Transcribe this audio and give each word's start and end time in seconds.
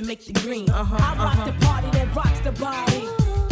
and 0.00 0.08
make 0.08 0.24
the 0.24 0.32
green. 0.32 0.68
Uh-huh, 0.70 0.96
I 0.98 1.22
rock 1.22 1.36
uh-huh. 1.36 1.50
the 1.50 1.66
party 1.66 1.90
that 1.90 2.16
rocks 2.16 2.40
the 2.40 2.52
body. 2.52 3.00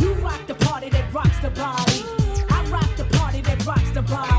You 0.02 0.14
rock 0.24 0.46
the 0.46 0.54
party 0.54 0.88
that 0.88 1.12
rocks 1.12 1.38
the 1.40 1.50
body. 1.50 2.04
I 2.50 2.66
rock 2.70 2.96
the 2.96 3.04
party 3.18 3.42
that 3.42 3.66
rocks 3.66 3.90
the 3.90 4.02
body. 4.02 4.37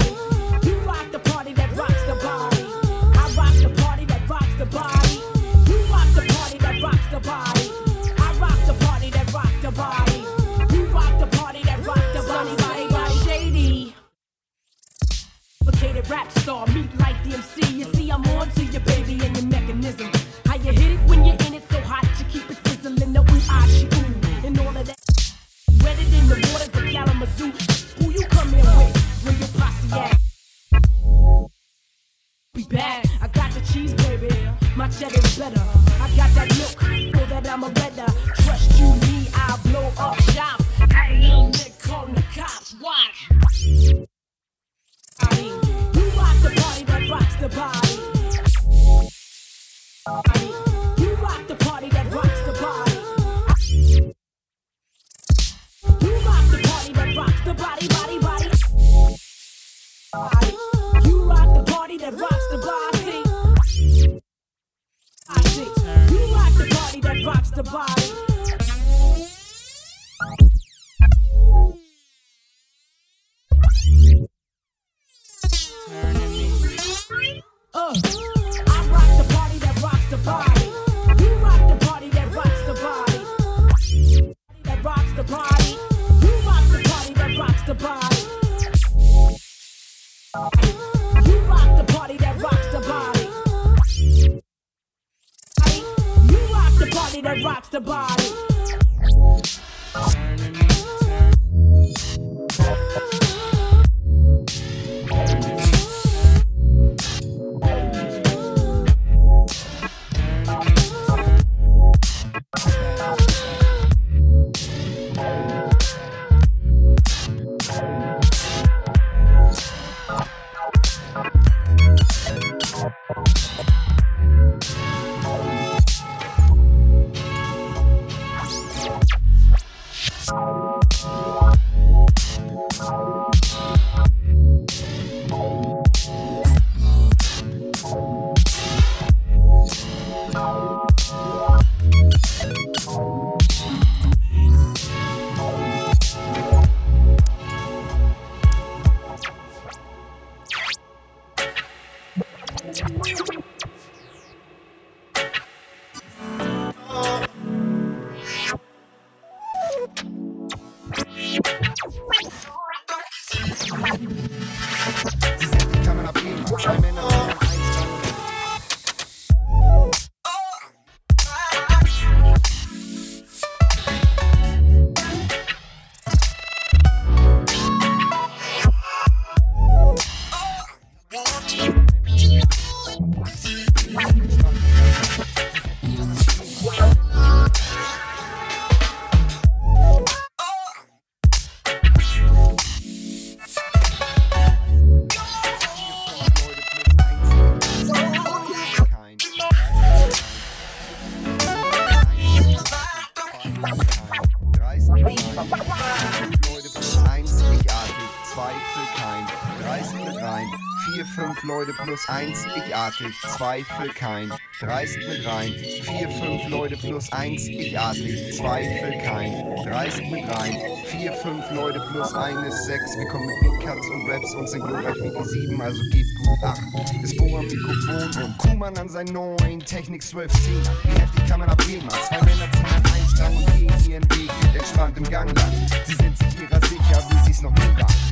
Artig, 212.89 213.15
Zweifel 213.21 213.89
kein, 213.89 214.33
dreist 214.59 214.97
mit 214.97 215.25
rein. 215.25 215.53
Vier, 215.53 216.09
fünf 216.09 216.49
Leute 216.49 216.75
plus 216.77 217.11
eins, 217.11 217.45
ich 217.47 217.77
artig, 217.77 218.35
Zweifel 218.35 218.97
kein, 219.03 219.31
dreist 219.63 220.01
mit 220.09 220.27
rein. 220.27 220.57
Vier, 220.85 221.13
fünf 221.13 221.51
Leute 221.51 221.79
plus 221.91 222.13
eines, 222.13 222.65
sechs, 222.65 222.97
wir 222.97 223.07
kommen 223.07 223.27
mit 223.27 223.59
Big 223.59 223.67
Cuts 223.67 223.89
und 223.89 224.09
Raps 224.09 224.35
und 224.35 224.49
sind 224.49 224.65
glorreich 224.65 224.95
wie 224.95 225.09
die 225.09 225.29
sieben, 225.29 225.61
also 225.61 225.81
gebt 225.91 226.09
gut 226.25 226.43
acht. 226.43 226.61
Das 227.01 227.15
Bohr 227.15 227.39
am 227.39 227.45
Mikrofon 227.45 228.23
und 228.23 228.37
Kuhmann 228.39 228.77
an 228.77 228.89
sein 228.89 229.07
neuen 229.07 229.59
Technik 229.59 230.01
12 230.01 230.31
10 230.31 230.53
Wie 230.83 230.99
heftig 230.99 231.27
kann 231.27 231.39
man 231.41 231.49
abgeben? 231.49 231.87
Zwei 231.89 232.17
Männer 232.21 232.51
ziehen 232.51 232.65
an 232.65 232.85
einen 232.85 233.09
Strang 233.13 233.35
und 233.35 233.45
gehen 233.57 233.91
ihren 233.91 234.09
Weg 234.11 234.31
entspannt 234.55 234.97
im 234.97 235.09
Gang 235.09 235.35
lang. 235.37 235.51
Sie 235.85 235.93
sind 235.93 236.17
sich 236.17 236.41
ihrer 236.41 236.59
sicher, 236.65 237.03
wie 237.09 237.27
sie's 237.27 237.41
noch 237.41 237.51
nie 237.51 237.81
war. 237.81 238.08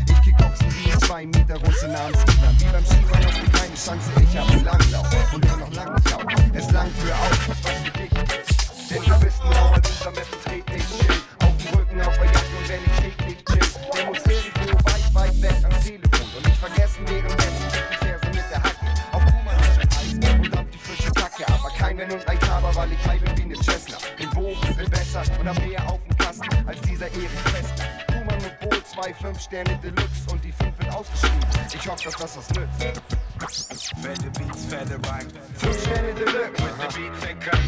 Zwei 1.08 1.26
Meter 1.26 1.56
Russe 1.56 1.88
namens 1.88 2.22
Ivan. 2.24 2.56
Wie 2.60 2.66
beim 2.66 2.86
Skifahren 2.86 3.26
auf 3.26 3.34
die 3.34 3.52
keine 3.52 3.76
Chance, 3.76 4.12
ich 4.22 4.38
hab 4.38 4.52
einen 4.52 4.66
Langlauf 4.66 5.34
und 5.34 5.50
hör 5.50 5.58
noch 5.58 5.74
lang 5.74 5.96
nicht 5.96 6.14
auf. 6.14 6.24
Es 6.54 6.72
langt 6.72 6.98
für 6.98 7.16
auf, 7.16 7.50
was 7.50 7.60
für 7.60 7.92
dich 7.92 8.12
ist. 8.12 8.92
Denn 8.92 9.04
du 9.04 9.20
bist 9.20 9.42
ein 9.42 9.54
Rauer, 9.54 9.80
dieser 9.80 10.12
Messen 10.12 10.40
dreht 10.44 10.70
nicht 10.70 11.00
chill. 11.00 11.22
Auf 11.44 11.56
dem 11.58 11.80
Rücken, 11.80 12.02
auf 12.02 12.18
der 12.18 12.26
Jacke 12.26 12.56
und 12.60 12.70
wenn 12.70 12.84
ich 12.84 13.16
täglich 13.16 13.46
chill. 13.46 13.68
Der 13.96 14.06
muss 14.06 14.20
irgendwo 14.28 14.76
weit, 14.84 15.14
weit 15.14 15.42
weg 15.42 15.58
am 15.64 15.72
Telefon. 15.82 16.28
Und 16.36 16.46
nicht 16.46 16.60
vergessen, 16.60 17.02
währenddessen 17.08 17.68
die 17.72 18.06
Ferse 18.06 18.28
mit 18.28 18.46
der 18.52 18.64
Hacke. 18.64 18.86
Auf 19.14 19.24
Kuhmann 19.26 19.56
Eis 19.56 20.14
und 20.14 20.58
ab 20.58 20.66
die 20.74 20.78
frische 20.78 21.12
Kacke. 21.12 21.46
Aber 21.48 21.70
kein 21.70 21.98
Wenn 21.98 22.12
und 22.12 22.28
ein 22.28 22.40
Aber, 22.52 22.76
weil 22.76 22.92
ich 22.92 23.08
high 23.08 23.22
bin 23.22 23.38
wie 23.38 23.46
ne 23.46 23.56
Cessna. 23.56 23.98
Bin 24.18 24.30
Bogen, 24.32 24.76
bin 24.76 24.90
besser 24.90 25.24
und 25.40 25.48
hab 25.48 25.66
mehr 25.66 25.88
auf 25.88 26.00
dem 26.04 26.18
Kasten 26.18 26.68
als 26.68 26.82
dieser 26.82 27.08
Erich 27.08 27.40
Fester. 27.46 27.86
Kuhmann 28.08 28.42
mit 28.44 28.60
Boot, 28.60 28.84
zwei, 28.88 29.14
fünf 29.14 29.40
Sterne 29.40 29.78
Deluxe 29.82 29.97
hoffe, 32.06 32.22
dass 32.22 32.36
das 32.36 32.38
was 32.38 32.50
nützt. 32.58 33.02
Wenn 34.02 34.16
Fälle 34.16 34.30
Beats, 34.30 34.66
Fälle 34.66 34.96
Rhymes. 34.96 35.34
Fußstände 35.58 36.14
Deluxe. 36.14 36.64
With 36.64 36.94
the 36.94 37.00
beats 37.00 37.24
and. 37.26 37.67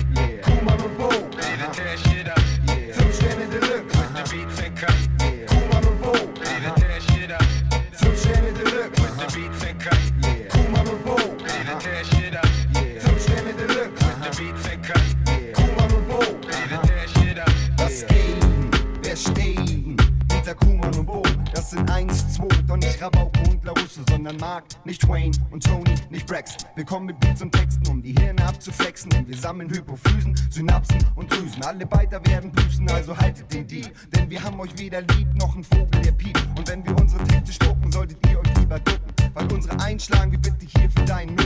Sondern 24.59 24.63
Mark, 24.63 24.85
nicht 24.85 25.01
Twain 25.01 25.31
und 25.51 25.63
Tony, 25.63 25.95
nicht 26.09 26.27
Braxton. 26.27 26.69
Wir 26.75 26.85
kommen 26.85 27.07
mit 27.07 27.19
Beats 27.19 27.41
und 27.41 27.51
Texten, 27.51 27.87
um 27.87 28.01
die 28.01 28.13
Hirne 28.13 28.45
abzuflexen. 28.45 29.11
Und 29.13 29.27
wir 29.27 29.37
sammeln 29.37 29.69
Hypophysen, 29.69 30.35
Synapsen 30.49 30.97
und 31.15 31.31
Drüsen. 31.31 31.63
Alle 31.63 31.89
weiter 31.91 32.21
werden 32.27 32.51
büßen, 32.51 32.89
also 32.89 33.17
haltet 33.17 33.51
den 33.53 33.67
Deal. 33.67 33.89
Denn 34.13 34.29
wir 34.29 34.43
haben 34.43 34.59
euch 34.59 34.77
weder 34.77 35.01
lieb 35.01 35.27
noch 35.35 35.55
ein 35.55 35.63
Vogel, 35.63 36.01
der 36.01 36.11
piept. 36.11 36.45
Und 36.57 36.67
wenn 36.67 36.85
wir 36.85 36.95
unsere 36.97 37.23
Texte 37.25 37.53
spucken, 37.53 37.91
solltet 37.91 38.17
ihr 38.29 38.39
euch 38.39 38.57
lieber 38.57 38.79
ducken. 38.79 39.13
Weil 39.33 39.51
unsere 39.51 39.79
einschlagen, 39.79 40.31
wie 40.31 40.37
bitte 40.37 40.65
hier 40.65 40.89
für 40.89 41.05
deinen 41.05 41.38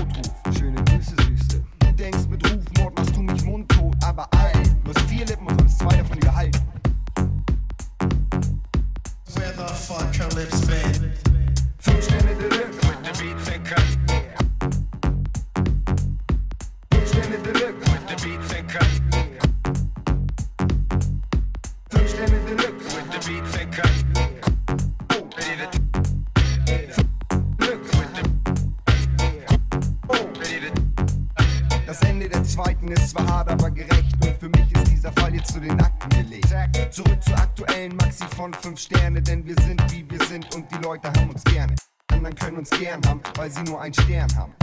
Gern 42.84 43.02
haben, 43.08 43.22
weil 43.38 43.50
sie 43.50 43.64
nur 43.64 43.80
einen 43.80 43.94
Stern 43.94 44.28
haben. 44.36 44.54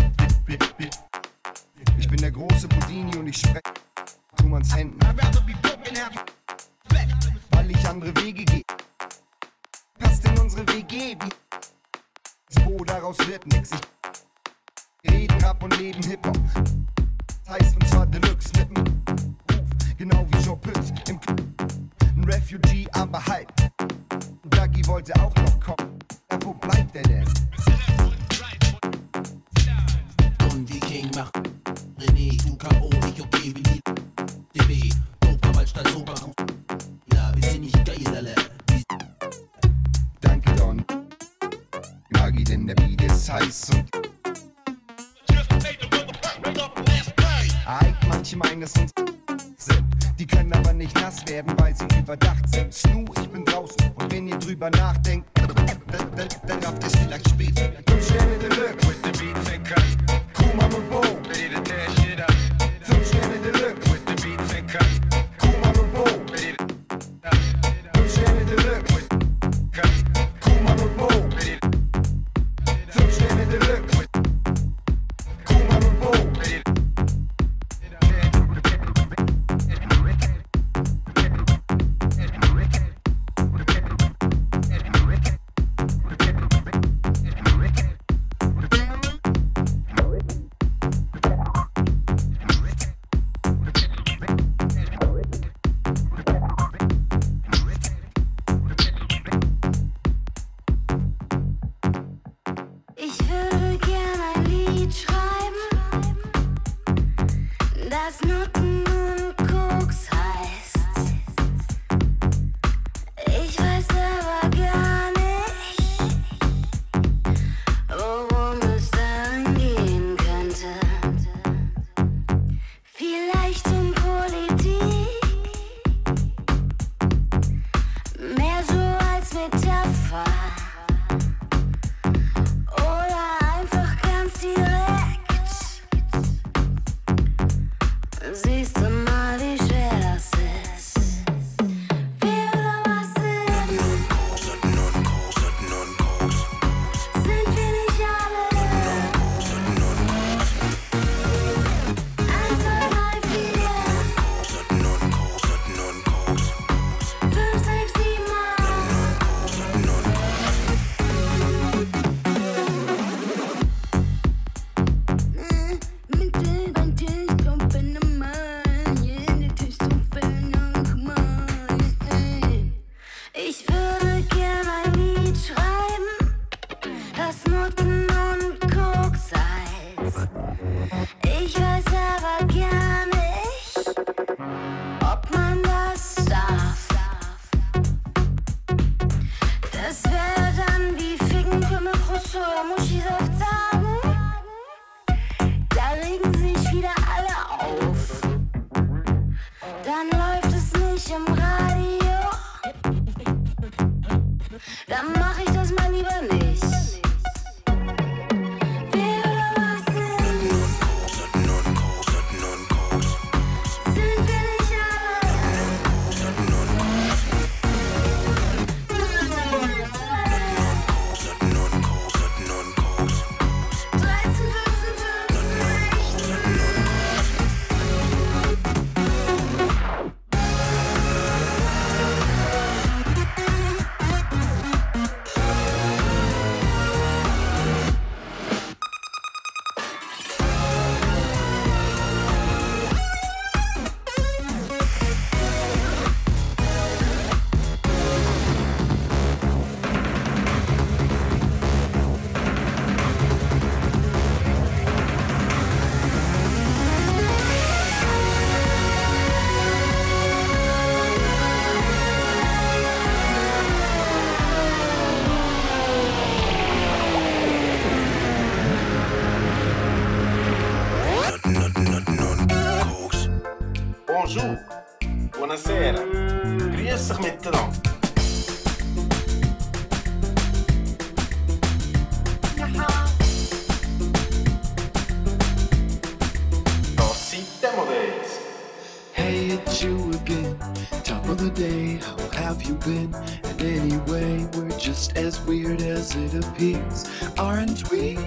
As 296.61 296.69
it 296.69 296.77
appears, 296.77 297.39
aren't 297.39 297.91
we? 297.91 298.19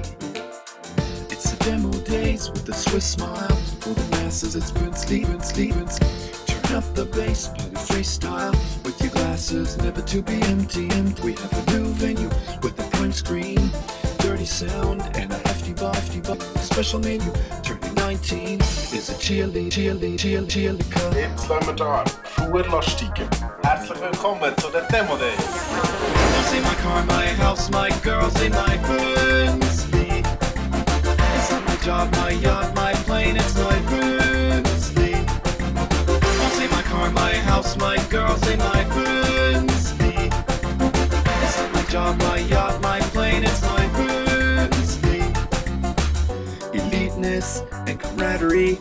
It's 1.30 1.52
the 1.52 1.58
demo 1.64 1.92
days 2.04 2.50
with 2.50 2.66
the 2.66 2.74
Swiss 2.74 3.06
smile. 3.06 3.56
For 3.80 3.90
the 3.90 4.08
masses, 4.12 4.56
it's 4.56 4.72
Princely, 4.72 5.26
Princely, 5.26 5.72
Princely. 5.72 6.08
Turn 6.46 6.78
up 6.78 6.96
the 6.96 7.06
bass, 7.06 7.48
party 7.48 7.76
freestyle. 7.76 8.54
With 8.84 9.00
your 9.02 9.12
glasses, 9.12 9.78
never 9.78 10.02
to 10.02 10.22
be 10.22 10.42
empty. 10.44 10.90
And 10.92 11.18
we 11.20 11.34
have 11.34 11.68
a 11.68 11.72
new 11.72 11.86
venue 11.94 12.30
with 12.62 12.80
a 12.80 12.98
print 12.98 13.16
screen. 13.16 13.70
Dirty 14.20 14.46
sound 14.46 15.02
and 15.16 15.32
a 15.32 15.38
hefty 15.48 15.74
bar, 15.74 15.94
hefty 15.94 16.22
bar. 16.22 16.40
Special 16.62 17.00
menu, 17.00 17.32
turning 17.64 17.94
19. 17.96 18.62
Is 18.94 19.10
a 19.10 19.18
chili, 19.18 19.70
chili, 19.70 20.18
chili, 20.18 20.48
chili 20.48 20.84
cup. 20.90 21.14
Jetzt 21.16 21.50
lassen 21.50 21.68
wir 21.68 21.76
da 21.76 22.04
vorlastigen. 22.24 23.28
Herzlich 23.64 24.00
willkommen 24.02 24.54
zu 24.58 24.70
den 24.70 24.88
Demo 24.90 25.18
Days. 25.18 25.93
In 26.54 26.62
my 26.62 26.76
car, 26.76 27.04
my 27.06 27.26
house, 27.26 27.72
my 27.72 27.90
girls 28.02 28.40
in 28.40 28.52
my 28.52 28.78
Bundesliga. 28.78 30.38
It's 31.36 31.50
not 31.52 31.66
my 31.66 31.76
job, 31.78 32.12
my 32.14 32.30
yacht, 32.30 32.76
my 32.76 32.94
plane, 32.94 33.38
it's 33.38 33.56
my 33.56 33.80
Bundesliga. 33.90 35.26
Girls 36.22 36.60
in 36.60 36.70
my 36.70 36.82
car, 36.84 37.10
my 37.12 37.34
house, 37.34 37.76
my 37.78 37.98
girls 38.12 38.48
in 38.48 38.60
my 38.60 38.84
Bundesliga. 38.94 40.32
It's 41.44 41.58
not 41.58 41.74
my 41.74 41.84
job, 41.90 42.20
my 42.20 42.38
yacht, 42.38 42.80
my 42.82 43.00
plane, 43.00 43.44
it's 43.44 43.62
my 43.64 43.88
Bundesliga. 43.98 45.34
Eliteness 46.72 47.64
and 47.88 48.00
camaraderie. 48.00 48.78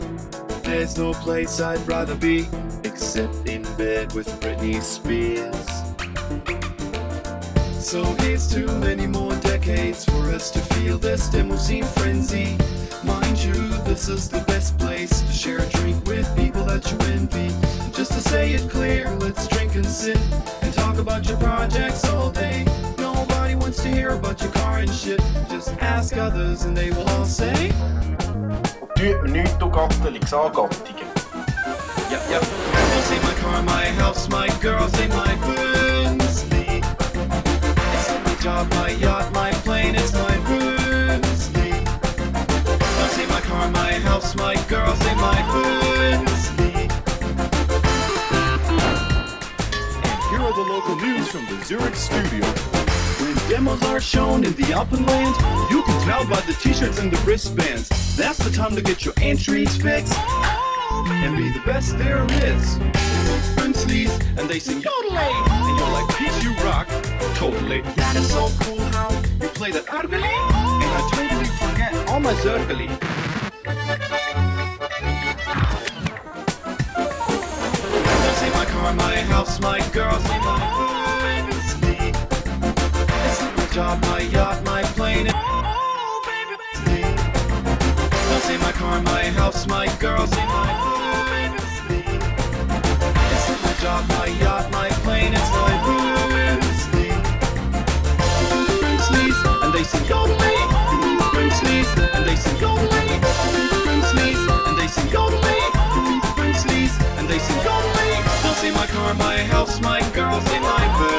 There's 0.61 0.95
no 0.97 1.13
place 1.13 1.59
I'd 1.59 1.87
rather 1.87 2.15
be 2.15 2.47
except 2.83 3.47
in 3.47 3.63
bed 3.77 4.13
with 4.13 4.27
Britney 4.39 4.79
Spears. 4.81 5.82
So 7.93 8.03
here's 8.21 8.51
too 8.51 8.65
many 8.79 9.05
more 9.05 9.35
decades 9.35 10.03
for 10.03 10.33
us 10.33 10.49
to 10.49 10.59
feel 10.73 10.97
this 10.97 11.29
demo 11.29 11.55
frenzy. 11.55 12.57
Mind 13.03 13.37
you, 13.37 13.53
this 13.83 14.09
is 14.09 14.27
the 14.27 14.39
best 14.47 14.79
place 14.79 15.21
to 15.21 15.31
share 15.31 15.59
a 15.59 15.65
drink 15.67 16.03
with 16.07 16.25
people 16.35 16.63
that 16.65 16.89
you 16.89 16.97
envy. 17.13 17.53
Just 17.95 18.13
to 18.13 18.19
say 18.19 18.53
it 18.53 18.67
clear, 18.67 19.11
let's 19.19 19.47
drink 19.47 19.75
and 19.75 19.85
sit 19.85 20.17
and 20.63 20.73
talk 20.73 20.97
about 20.97 21.29
your 21.29 21.37
projects 21.37 22.03
all 22.09 22.31
day. 22.31 22.65
Nobody 22.97 23.53
wants 23.53 23.83
to 23.83 23.89
hear 23.89 24.09
about 24.09 24.41
your 24.41 24.51
car 24.53 24.79
and 24.79 24.91
shit. 24.91 25.21
Just 25.47 25.69
ask 25.79 26.17
others 26.17 26.63
and 26.63 26.75
they 26.75 26.89
will 26.89 27.07
all 27.09 27.25
say. 27.25 27.69
Tut 28.95 29.21
mir 29.21 29.29
nichts, 29.29 29.59
du 29.59 29.69
Gatteligs, 29.69 30.33
Angattigen. 30.33 31.09
Yep, 32.09 32.21
yep. 32.27 32.41
Girls 32.41 33.11
in 33.11 33.21
my 33.21 33.33
car, 33.35 33.61
my 33.61 33.85
house, 34.01 34.27
my 34.29 34.47
girls 34.61 34.99
in 34.99 35.09
my. 35.09 35.72
Job, 38.43 38.69
my 38.71 38.89
yacht, 38.89 39.31
my 39.31 39.51
plane, 39.63 39.95
it's 39.95 40.11
my 40.11 40.35
Bundesliga. 40.43 41.85
Girls 42.77 43.17
in 43.17 43.29
my 43.29 43.39
car, 43.39 43.71
my 43.71 43.93
house, 43.93 44.35
my 44.35 44.55
girls 44.67 44.99
in 45.05 45.15
my 45.15 45.37
Bundesliga. 45.47 46.91
And 50.03 50.23
here 50.29 50.41
are 50.41 50.53
the 50.53 50.65
local 50.69 50.97
news 50.97 51.29
from 51.29 51.45
the 51.45 51.63
Zurich 51.63 51.95
studio. 51.95 52.45
When 53.21 53.33
demos 53.47 53.81
are 53.83 54.01
shown 54.01 54.43
in 54.43 54.51
the 54.55 54.73
open 54.73 55.05
land, 55.05 55.37
you 55.71 55.81
can 55.83 56.01
tell 56.03 56.25
by 56.27 56.41
the 56.41 56.51
t-shirts 56.61 56.99
and 56.99 57.09
the 57.09 57.25
wristbands. 57.25 57.87
That's 58.17 58.39
the 58.39 58.51
time 58.51 58.75
to 58.75 58.81
get 58.81 59.05
your 59.05 59.13
entries 59.21 59.77
fixed 59.77 60.17
and 60.17 61.37
be 61.37 61.49
the 61.49 61.61
best 61.65 61.97
there 61.97 62.25
is. 62.43 62.77
Prinsley's 63.55 64.11
and 64.37 64.49
they 64.49 64.59
sing 64.59 64.81
yodelay, 64.81 65.31
and 65.47 65.79
you're 65.79 65.91
like, 65.91 66.09
Peach, 66.17 66.43
you 66.43 66.53
rock, 66.65 66.89
totally. 67.35 67.81
That 67.81 68.15
is 68.15 68.29
so 68.31 68.49
cool 68.61 68.79
how 68.97 69.09
you 69.41 69.49
play 69.49 69.71
that 69.71 69.85
arguli, 69.87 70.23
and 70.23 70.91
I 70.97 71.01
totally 71.11 71.49
forget 71.61 72.09
all 72.09 72.19
my 72.19 72.33
in 78.43 78.51
my 78.53 78.65
car, 78.65 78.93
my 78.93 79.15
house, 79.33 79.59
my 79.59 79.79
girls 79.91 80.23
my 80.23 80.59
Prinsley. 81.21 82.13
It's 83.25 83.41
not 83.41 83.57
my 83.57 83.65
job, 83.73 84.01
my 84.03 84.19
yacht, 84.19 84.63
my 84.63 84.83
plane. 84.97 85.27
Oh, 85.33 86.21
baby, 86.27 86.55
baby. 86.85 87.01
Girls 88.27 88.49
in 88.49 88.59
my 88.61 88.71
car, 88.73 89.01
my 89.01 89.23
house, 89.39 89.67
my 89.67 89.87
girls 89.99 90.31
in 90.31 90.47
my 90.47 90.69
Bundesliga. 91.29 92.19
It's 93.33 93.45
not 93.49 93.59
my 93.63 93.73
job, 93.83 94.01
my 94.09 94.27
yacht, 94.41 94.71
my 94.71 94.89
plane, 95.03 95.33
it's 95.33 95.51
my 95.51 95.72
and 99.83 99.91
they 99.91 99.99
sing 99.99 100.07
yodelay. 100.07 101.19
Brinsley's, 101.33 101.91
and 102.15 102.25
they 102.25 102.35
sing 104.87 105.07
yodelay. 105.07 105.71
Brinsley's, 106.35 106.97
and 107.17 107.27
they 107.27 107.39
sing 107.39 107.57
yodelay. 107.57 108.43
Girls 108.43 108.63
in 108.63 108.73
my 108.73 108.87
car, 108.87 109.13
my 109.15 109.37
house, 109.43 109.81
my 109.81 109.99
girls 110.11 110.49
in 110.51 110.61
my 110.61 110.83
Bundesliga. 110.95 111.12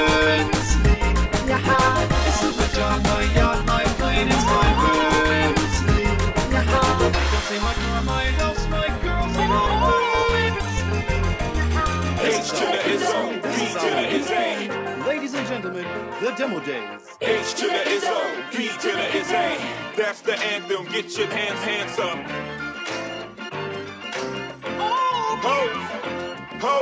The 16.24 16.30
demo 16.30 16.58
days. 16.60 17.02
H 17.20 17.52
to 17.56 17.66
the 17.66 17.86
is 17.86 18.04
O, 18.06 18.44
B 18.50 18.68
to 18.68 18.88
the 18.88 19.14
is 19.14 19.30
A. 19.30 19.58
That's 19.94 20.22
the 20.22 20.32
anthem. 20.32 20.86
Get 20.86 21.18
your 21.18 21.26
hands, 21.26 21.60
hands 21.60 21.98
up. 21.98 22.16
Ho, 25.44 25.68
ho. 26.64 26.78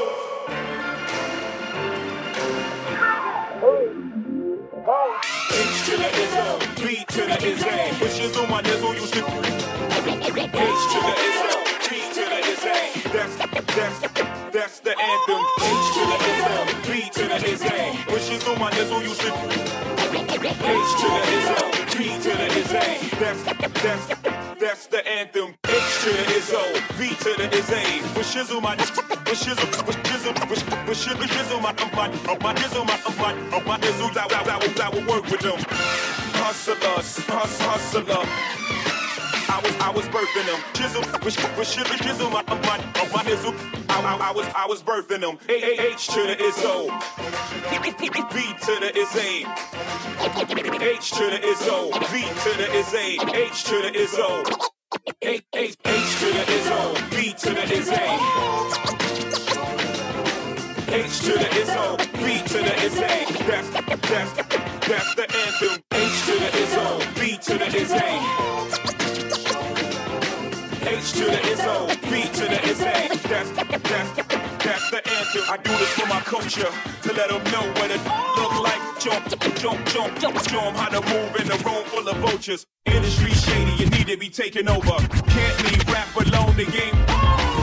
H 5.50 5.84
to 5.86 5.96
the 5.96 6.08
is 6.22 6.34
O, 6.36 6.58
B 6.76 7.04
to 7.08 7.22
the 7.26 7.36
is 7.44 7.62
A. 7.64 7.66
Wishes 8.00 8.36
on 8.36 8.48
my 8.48 8.62
nizzle, 8.62 8.94
you 8.94 9.06
should. 9.10 9.26
H 9.26 10.22
to 10.22 10.30
the 11.02 11.14
is 11.18 11.38
O, 11.42 11.64
B 11.90 11.92
to 12.14 12.22
the 12.30 12.38
is 12.46 12.64
A. 12.64 12.78
That's, 13.10 13.34
that's, 13.74 13.98
that's 14.52 14.78
the 14.78 14.94
anthem. 14.96 15.42
H 15.58 15.88
to 15.94 16.02
the 16.10 16.16
is 16.30 16.42
L, 16.46 16.64
B 16.66 16.70
to 16.72 16.81
the 17.38 17.48
is 17.48 17.62
A. 17.62 17.94
When 18.10 18.20
she's 18.20 18.46
on 18.46 18.58
my 18.58 18.70
nizzle, 18.70 19.02
you 19.02 19.14
should. 19.14 19.32
H 19.32 20.90
to 21.00 21.08
the 21.08 21.22
is 21.32 21.48
L, 21.48 21.70
B 21.96 22.04
to 22.20 22.30
the 22.36 22.46
is 22.60 22.72
A. 22.72 22.86
That's 23.20 23.42
that's 23.82 24.06
that's 24.60 24.86
the 24.86 25.06
anthem. 25.06 25.54
H 25.64 25.74
to 26.02 26.10
the 26.12 26.24
is 26.36 26.52
O, 26.52 26.62
V 26.94 27.08
to 27.08 27.30
the 27.36 27.48
is 27.56 27.70
A. 27.70 27.82
When 28.14 28.24
shizzle 28.24 28.60
my 28.60 28.76
when 28.76 29.36
shizzle 29.36 29.68
when 29.86 29.96
shizzle 30.04 30.34
when 30.48 30.86
when 30.86 30.96
shizzle 30.96 31.28
shizzle 31.34 31.62
my 31.62 31.72
my 31.96 32.08
my 32.38 32.54
shizzle 32.60 32.84
my 32.86 32.96
my 33.16 33.64
my 33.64 33.78
shizzle 33.78 34.12
that 34.14 34.28
that 34.28 34.44
that 34.44 34.76
that 34.76 34.94
will 34.94 35.06
work 35.06 35.24
with 35.30 35.40
them. 35.40 35.58
Hustlers, 36.36 37.18
hus 37.26 37.60
hustler. 37.60 38.24
I 39.48 39.60
was 39.62 39.74
I 39.80 39.90
was 39.90 40.06
birthing 40.06 40.46
them. 40.46 40.60
Chisel, 40.74 41.02
wish 41.24 41.36
wish 41.56 41.76
shizzle 41.76 42.30
my 42.30 42.42
my 42.42 42.78
my 43.12 43.22
nizzle. 43.24 43.81
I, 43.92 44.00
I, 44.00 44.28
I 44.28 44.32
was 44.32 44.46
I 44.56 44.66
was 44.66 44.82
birthing 44.82 45.20
them. 45.20 45.38
H 45.48 46.06
to 46.08 46.22
the 46.22 46.42
is 46.42 46.56
O. 46.64 46.88
V 47.68 48.54
to 48.64 48.80
the 48.80 48.90
is 48.96 49.14
A. 49.16 49.44
H 50.82 51.10
to 51.10 51.24
the 51.28 51.40
is 51.44 51.62
O. 51.68 51.90
V 52.08 52.22
to 52.22 52.56
the 52.56 52.72
is 52.72 52.94
A. 52.94 53.18
H 53.36 53.64
to 53.64 53.82
the 53.82 53.94
is 53.94 54.14
O. 54.16 54.42
H, 55.20 55.44
H, 55.52 55.76
H 55.84 56.18
to 56.20 56.26
the 56.32 56.44
is 56.52 56.66
O. 56.70 56.94
V 57.10 57.32
to 57.34 57.50
the 57.50 57.64
is 57.72 57.88
A. 57.90 57.92
H 60.88 61.20
to 61.20 61.32
the 61.32 61.48
is 61.60 61.70
O. 61.70 61.96
V 61.96 62.38
to 62.48 62.58
the 62.64 62.74
is 62.82 62.96
A. 62.96 63.26
That's 63.44 63.68
that's 64.08 64.32
that's 64.88 65.14
the 65.14 65.26
anthem. 65.36 65.82
H 65.92 66.24
to 66.24 66.32
the 66.40 66.48
is 66.62 66.74
O. 66.76 66.98
V 67.16 67.36
to 67.36 67.58
the 67.58 67.66
is 67.76 67.92
A. 67.92 68.72
H 70.84 71.12
to 71.12 71.24
the 71.24 71.40
is 71.46 71.60
O, 71.60 71.86
B 72.10 72.22
to 72.22 72.44
the 72.48 72.60
is 72.68 72.80
A. 72.82 73.11
That's, 73.32 73.48
that's, 73.50 74.12
that's 74.62 74.90
the 74.90 75.00
answer. 75.08 75.40
I 75.48 75.56
do 75.64 75.70
this 75.78 75.88
for 75.94 76.06
my 76.06 76.20
culture 76.20 76.68
to 76.68 77.12
let 77.14 77.30
them 77.30 77.42
know 77.50 77.64
what 77.80 77.90
it 77.90 77.96
look 78.36 78.60
like. 78.60 78.82
Jump, 79.00 79.26
jump, 79.58 79.86
jump, 79.88 80.18
jump, 80.20 80.42
jump. 80.42 80.76
How 80.76 80.88
to 80.90 81.00
move 81.00 81.34
in 81.40 81.50
a 81.50 81.56
room 81.64 81.82
full 81.86 82.06
of 82.06 82.16
vultures. 82.18 82.66
Industry 82.84 83.30
shady, 83.30 83.72
you 83.82 83.88
need 83.88 84.06
to 84.08 84.18
be 84.18 84.28
taken 84.28 84.68
over. 84.68 84.84
Can't 85.32 85.64
leave 85.64 85.88
rap 85.88 86.14
alone. 86.14 86.54
The 86.56 86.66
game 86.66 86.92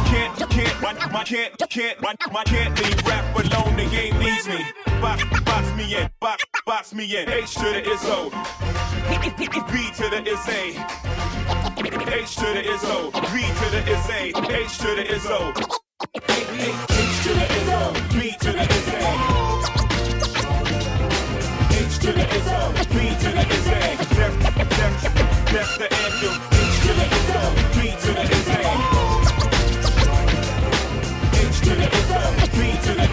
can't, 0.09 0.49
can't, 0.49 0.81
my, 0.81 0.93
my 1.11 1.23
can't, 1.23 1.55
can't, 1.69 2.01
my, 2.01 2.15
my 2.31 2.43
can't 2.45 2.75
leave 2.83 3.05
rap 3.05 3.35
alone. 3.37 3.75
The 3.75 3.85
game 3.91 4.17
needs 4.17 4.47
me. 4.47 4.65
Box, 4.99 5.23
box 5.45 5.77
me 5.77 5.95
in, 5.95 6.09
box, 6.19 6.43
box 6.65 6.95
me 6.95 7.15
in. 7.15 7.29
H 7.29 7.53
to 7.53 7.61
the 7.61 7.91
is 7.91 8.01
O, 8.05 8.31
B 9.71 9.91
to 9.93 10.09
the 10.09 10.23
is 10.25 10.47
A. 10.49 11.28
H 11.79 12.35
to 12.35 12.41
the 12.41 12.59
is 12.59 12.83
O, 12.83 13.09
B 13.09 13.15
to 13.15 13.69
the 13.71 13.79
is 13.87 14.09
A, 14.09 14.35
H 14.51 14.77
to 14.79 14.95
the. 14.95 14.99
H, 14.99 15.15
to 17.23 17.31
the 17.33 17.45
is 17.55 17.69
O, 17.69 17.93
B 18.11 18.35
to 18.37 18.51
the 18.51 18.63
is 18.67 18.89
A. 18.89 19.07
H 21.71 21.95
to 21.99 22.11
the 22.11 22.25
B 22.89 22.95
to 23.15 23.29
the 23.31 23.43
is 23.47 23.67
A. 23.67 23.95
The 25.79 25.87
anthem. 25.95 26.35
H 26.51 26.75
to 26.81 26.91
the 26.97 27.05
is 27.15 27.31
O, 27.31 27.55
B 27.73 27.77
to 28.01 28.11
the 28.11 28.23
is 28.35 28.49
A. 28.49 28.61
H 31.39 31.57
to 31.61 31.71
the 31.75 31.87
B 32.51 32.75
to 32.75 32.91
the. 32.93 33.09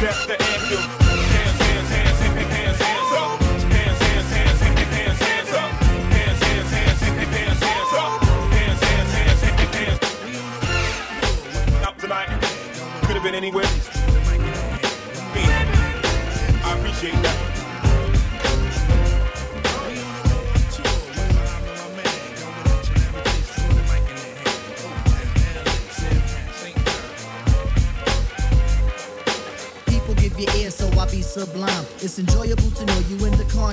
That's 0.00 0.26
the 0.26 0.57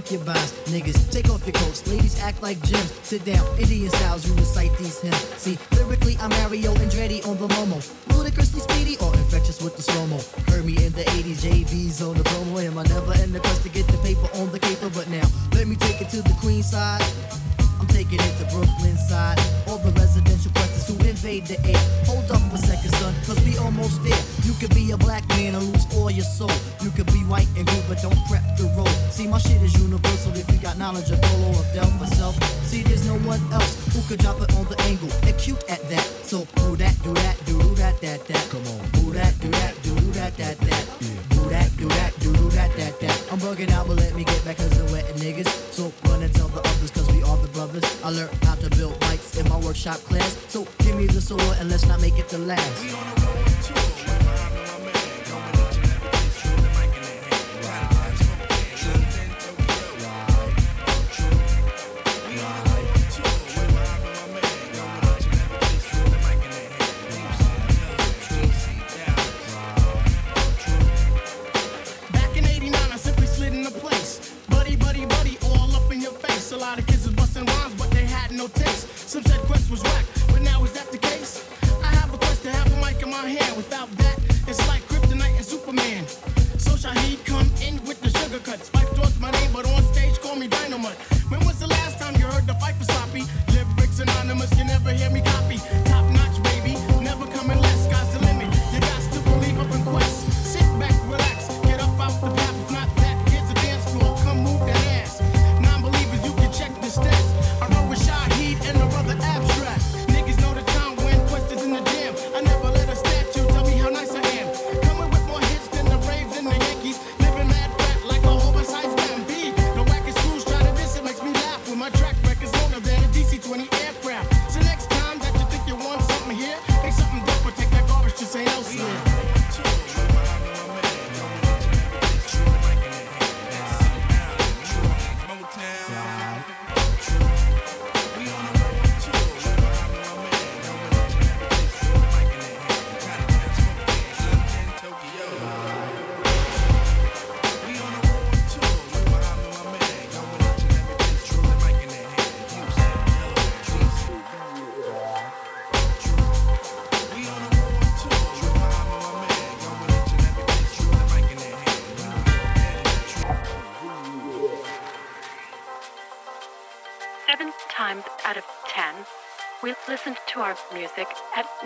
concubines. 0.06 0.52
Niggas, 0.66 1.12
take 1.12 1.30
off 1.30 1.46
your 1.46 1.54
coats. 1.54 1.88
Ladies 1.88 2.20
act 2.22 2.42
like 2.42 2.62
gems. 2.64 2.92
Sit 3.04 3.26
down, 3.26 3.46
Indian 3.60 3.90
styles, 3.90 4.28
you 4.28 4.34
recite 4.36 4.76
these 4.78 5.00
hymns. 5.02 5.18
See, 5.38 5.58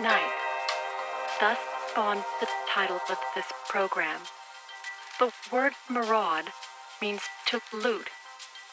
night. 0.02 0.32
Thus 1.40 1.58
spawned 1.90 2.24
the 2.40 2.48
title 2.68 3.00
of 3.10 3.18
this 3.34 3.46
program. 3.68 4.20
The 5.18 5.30
word 5.52 5.74
maraud 5.90 6.44
means 7.02 7.22
to 7.46 7.60
loot. 7.72 8.08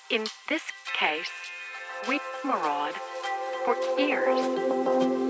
In 0.09 0.25
this 0.47 0.63
case, 0.97 1.31
we 2.07 2.19
maraud 2.45 2.93
for 3.65 3.75
ears. 3.99 5.26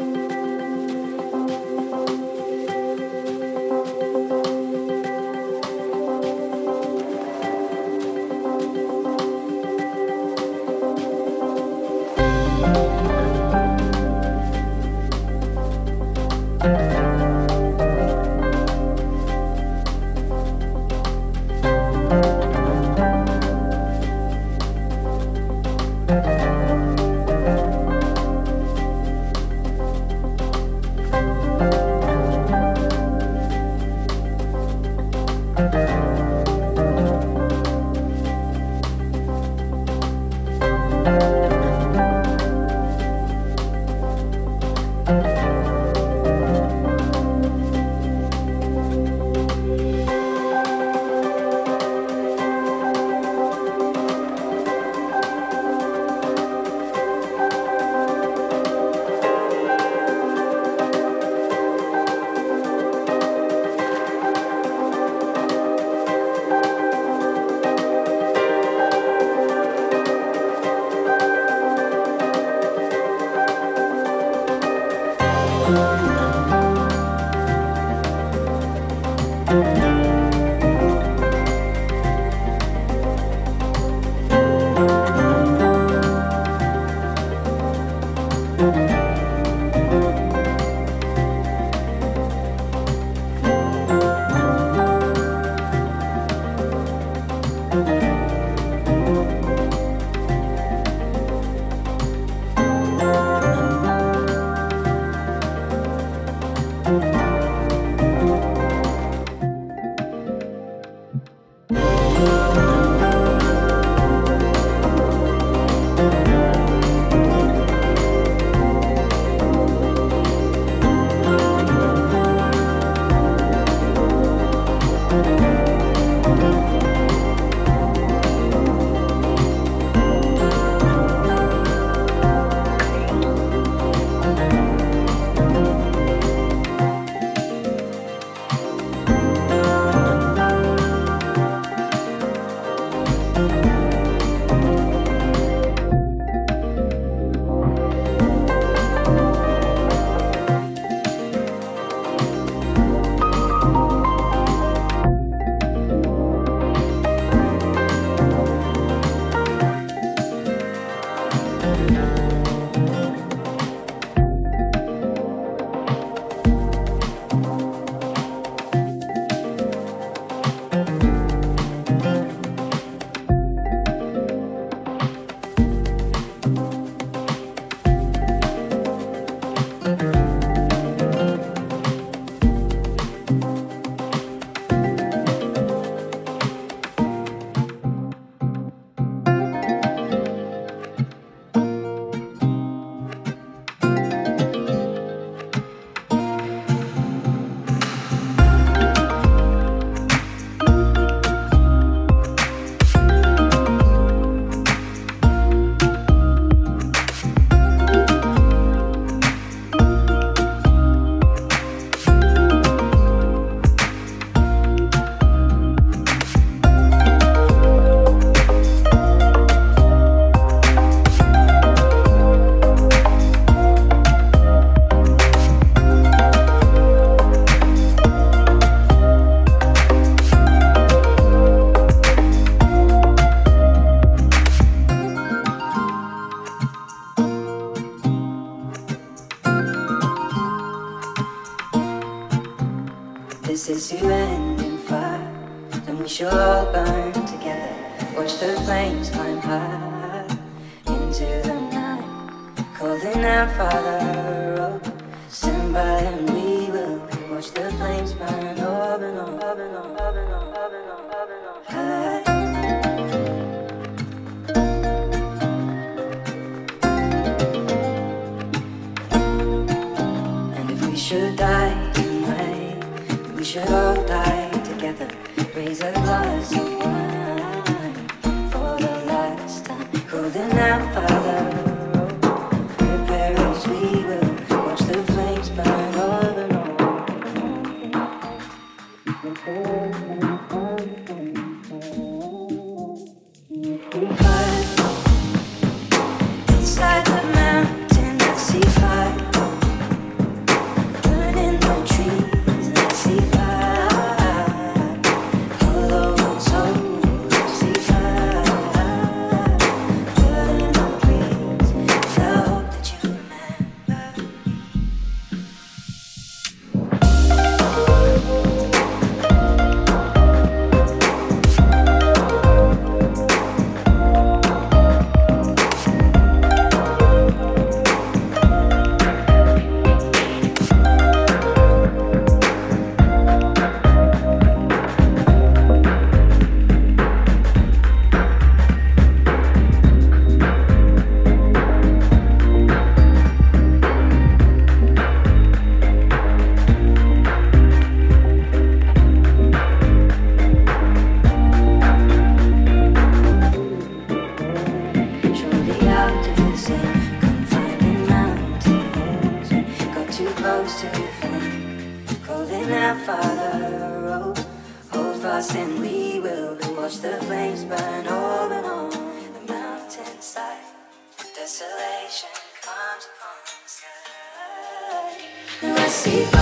See 375.98 376.37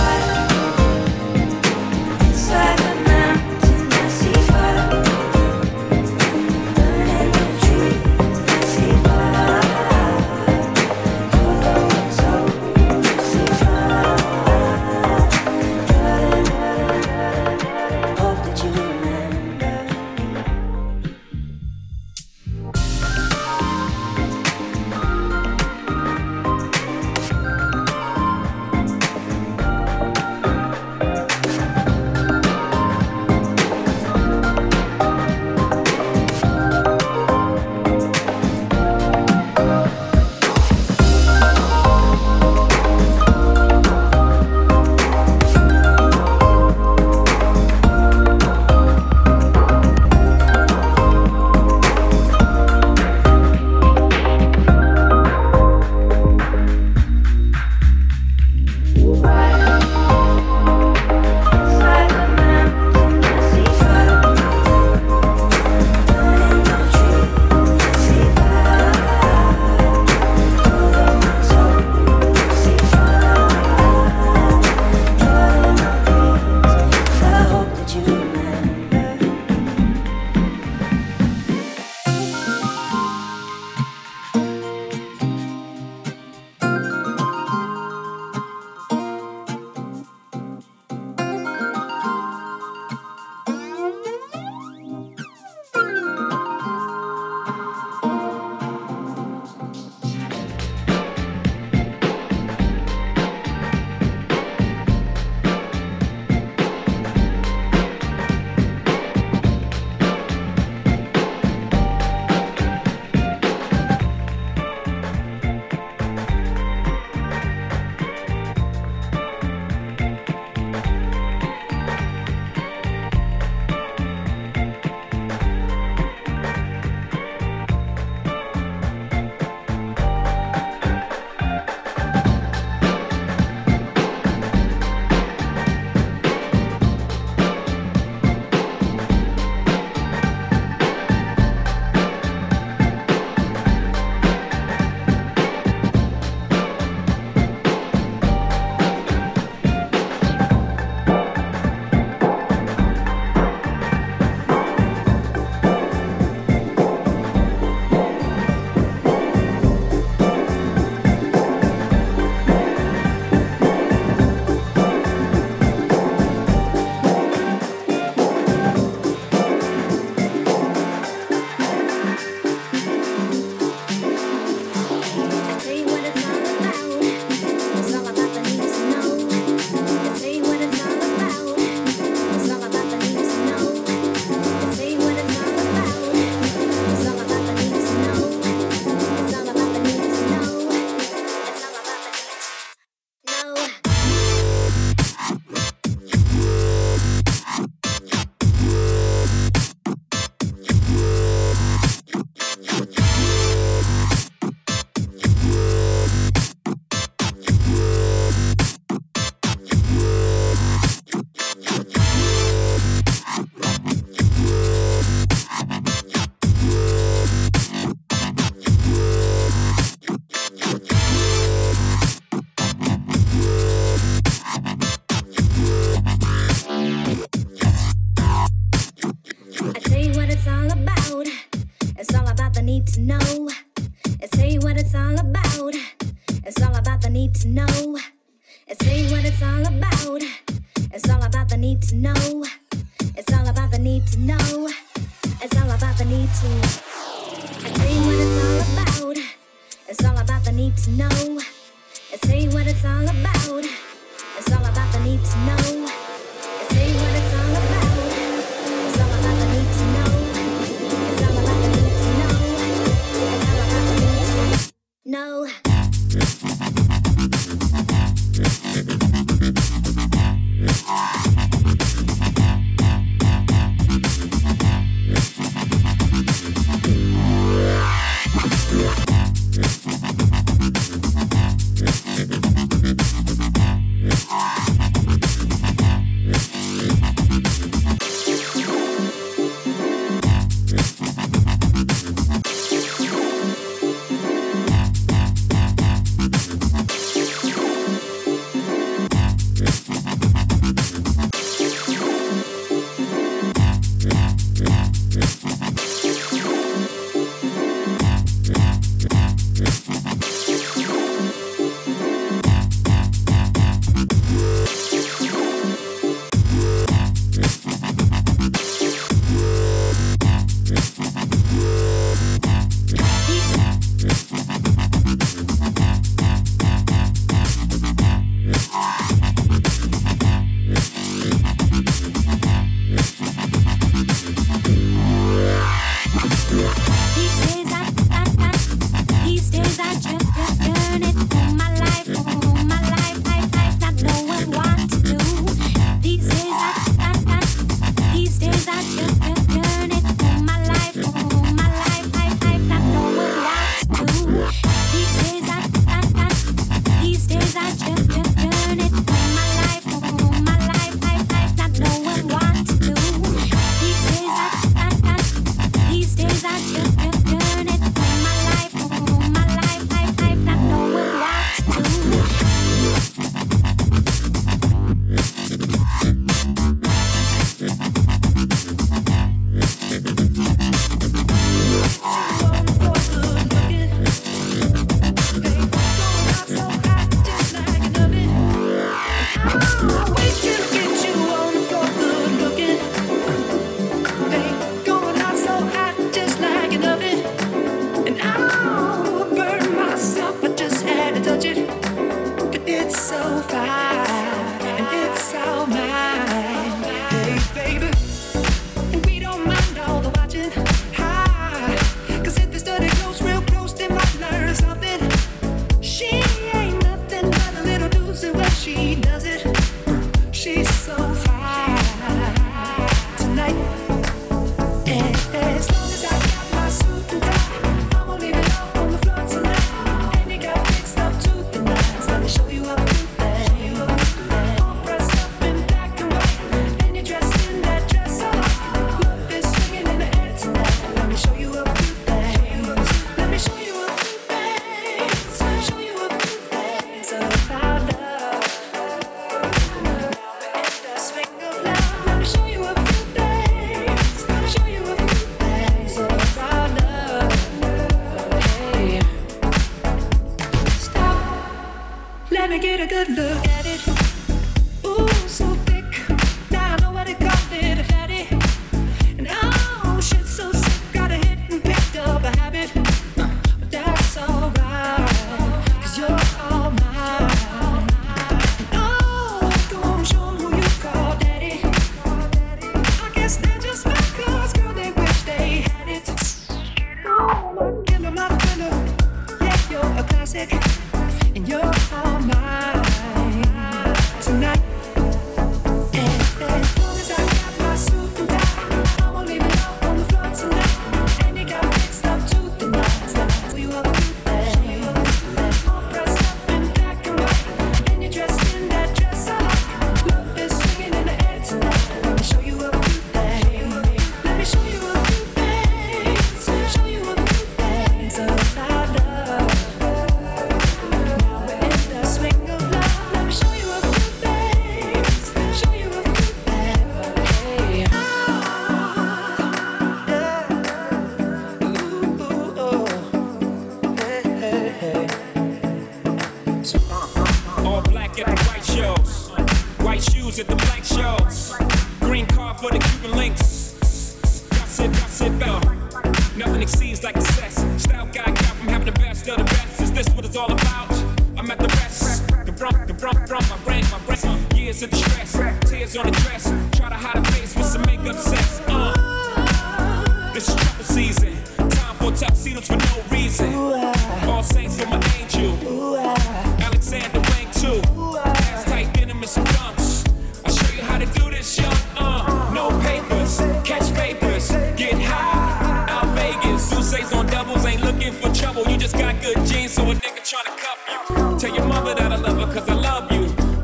what 550.16 550.24
it's 550.24 550.36
all 550.36 550.50
about. 550.50 550.90
I'm 551.36 551.50
at 551.50 551.58
the 551.58 551.68
rest. 551.68 552.26
the 552.28 552.52
confront, 552.86 553.28
from 553.28 553.44
my 553.50 553.58
brain, 553.64 553.84
my 553.90 553.98
brain. 554.06 554.46
Years 554.56 554.82
of 554.82 554.90
distress, 554.90 555.32
tears 555.68 555.96
on 555.96 556.06
the 556.06 556.12
dress. 556.12 556.44
Try 556.72 556.88
to 556.88 556.94
hide 556.94 557.18
a 557.18 557.32
face 557.32 557.54
with 557.54 557.66
some 557.66 557.82
makeup 557.82 558.16
sex. 558.16 558.60
Uh. 558.66 560.32
This 560.32 560.48
is 560.48 560.54
trouble 560.54 560.84
season. 560.84 561.36
Time 561.68 561.96
for 561.96 562.12
tuxedos 562.12 562.66
for 562.66 562.76
no 562.76 563.02
reason. 563.10 563.54
All 563.54 564.42
saints 564.42 564.80
for 564.80 564.88
my 564.88 564.96
angel. 565.18 565.25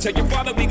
Tell 0.03 0.13
your 0.15 0.27
father 0.27 0.53
we 0.55 0.62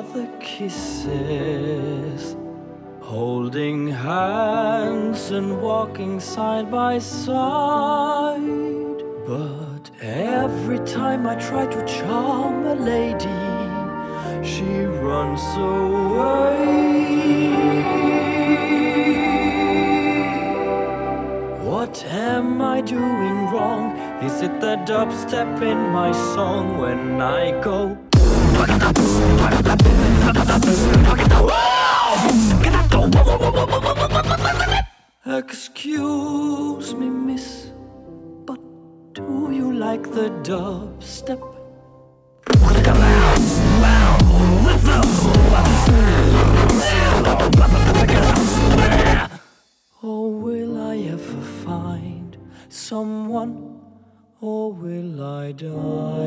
other 0.00 0.22
the 0.22 0.28
kisses. 0.38 2.22
Holding 3.02 3.88
hands 3.88 5.30
and 5.30 5.60
walking 5.60 6.20
side 6.20 6.70
by 6.70 6.98
side. 6.98 8.40
But 9.26 9.90
every 10.00 10.78
time 10.98 11.26
I 11.26 11.34
try 11.34 11.66
to 11.66 11.84
charm 11.84 12.66
a 12.66 12.74
lady, 12.74 13.44
she 14.50 14.70
runs 15.06 15.44
away. 15.74 16.70
What 21.70 22.04
am 22.06 22.62
I 22.62 22.80
doing 22.80 23.36
wrong? 23.52 23.84
Is 24.22 24.40
it 24.40 24.60
the 24.60 24.76
dubstep 24.92 25.60
in 25.72 25.78
my 25.92 26.12
song 26.12 26.78
when 26.78 27.20
I 27.20 27.60
go 27.60 27.98
Excuse 35.26 36.94
me, 36.94 37.08
miss, 37.08 37.70
but 38.46 38.60
do 39.12 39.50
you 39.52 39.72
like 39.72 40.02
the 40.02 40.30
dubstep? 40.42 41.40
Or 50.02 50.32
will 50.32 50.80
I 50.80 50.96
ever 51.14 51.42
find 51.64 52.36
someone, 52.68 53.80
or 54.40 54.72
will 54.72 55.22
I 55.22 55.52
die? 55.52 56.19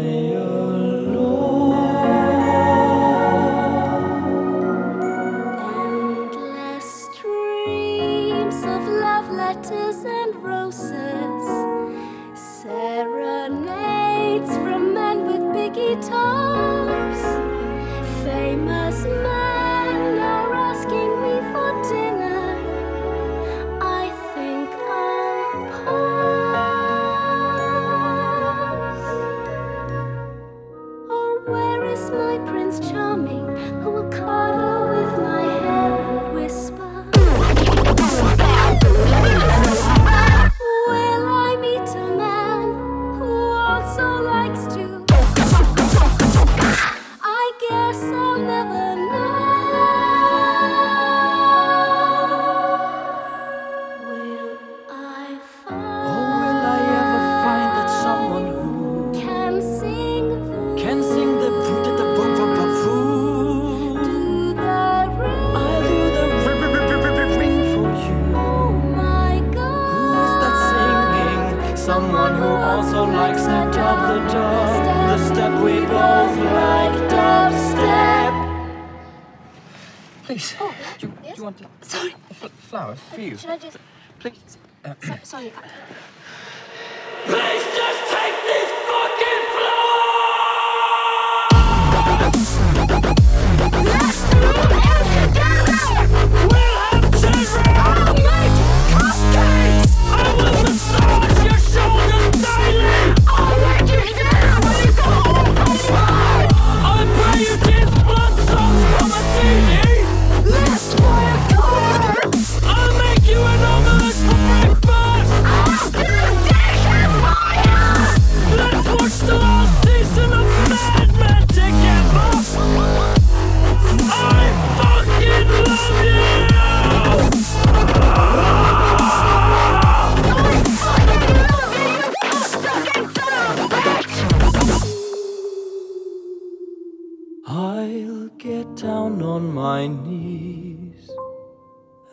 down 138.84 139.22
on 139.22 139.54
my 139.54 139.88
knees 139.88 141.10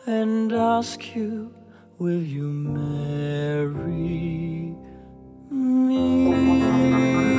and 0.05 0.53
ask 0.53 1.13
you, 1.13 1.53
will 1.99 2.23
you 2.23 2.47
marry 2.47 3.67
me? 5.49 7.30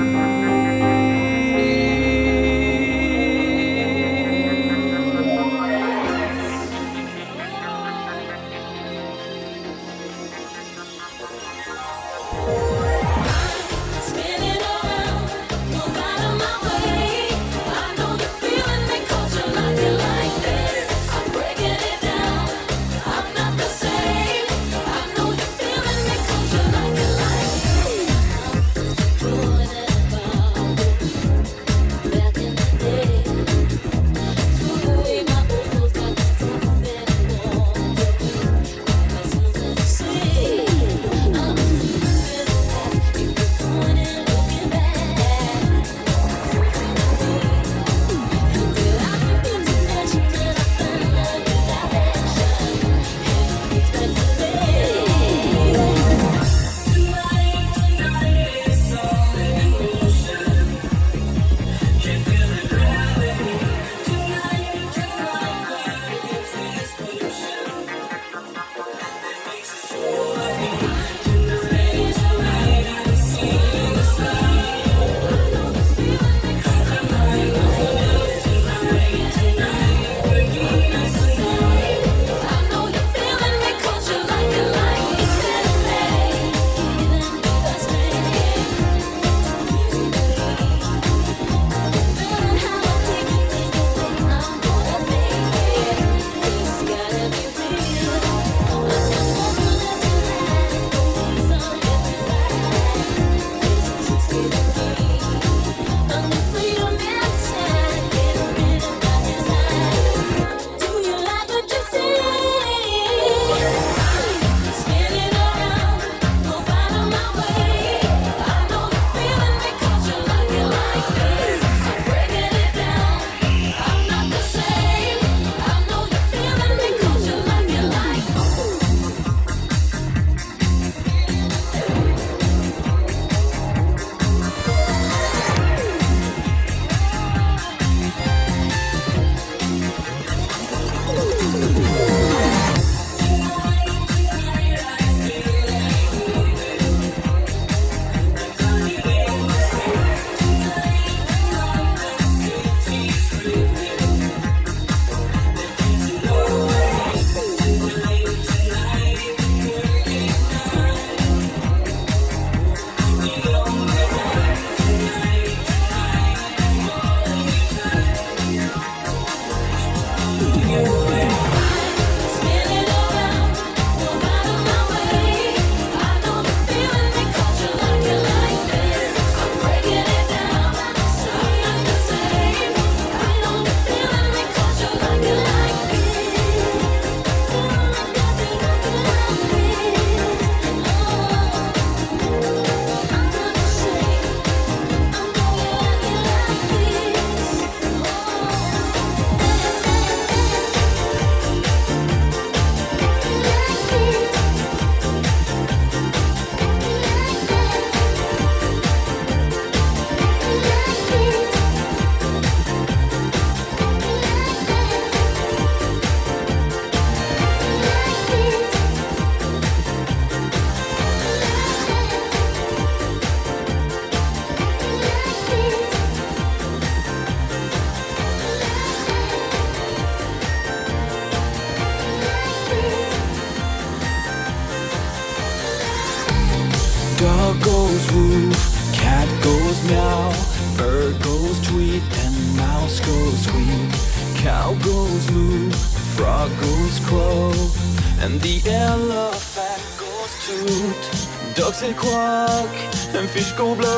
double 253.63 253.92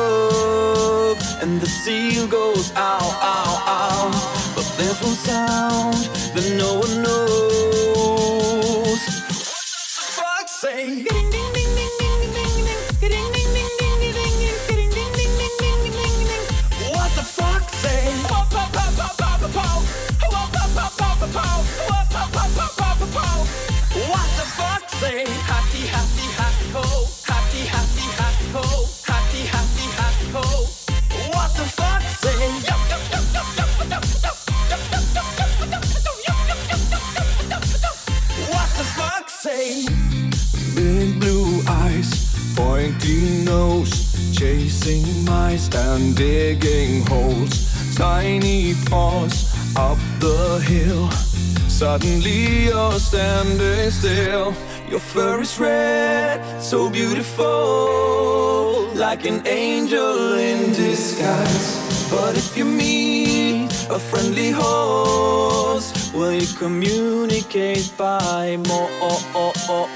Suddenly 51.95 52.65
you're 52.65 52.99
standing 52.99 53.89
still. 53.89 54.53
Your 54.89 54.99
fur 54.99 55.39
is 55.39 55.57
red, 55.57 56.43
so 56.61 56.89
beautiful, 56.89 58.89
like 58.95 59.25
an 59.25 59.47
angel 59.47 60.33
in 60.33 60.73
disguise. 60.73 62.09
But 62.11 62.35
if 62.35 62.57
you 62.57 62.65
meet 62.65 63.71
a 63.89 63.97
friendly 63.97 64.51
host, 64.51 66.13
will 66.13 66.33
you 66.33 66.47
communicate 66.57 67.89
by 67.95 68.57
Morse? 68.57 68.91
Oh, 69.01 69.23
oh, 69.33 69.53
oh, 69.69 69.87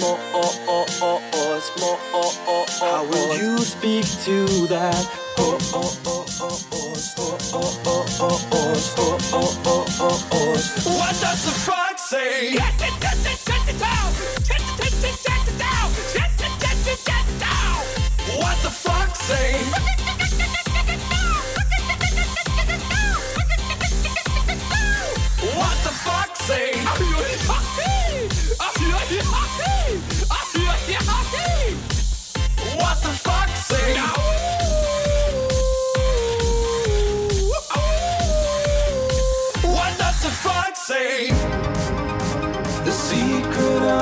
more? 0.00 0.18
How 2.78 3.04
will 3.08 3.38
you 3.38 3.56
speak 3.60 4.04
to 4.26 4.66
that? 4.66 5.08
What 6.38 6.54
does 11.20 11.44
the 11.44 11.50
fox 11.50 12.02
say? 12.10 12.54
What 18.36 18.56
the 18.62 18.70
fox 18.70 19.18
say? 19.18 20.07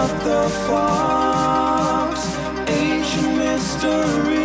Of 0.07 0.24
the 0.24 0.48
fox, 0.68 2.20
ancient 2.68 3.36
mystery. 3.36 4.36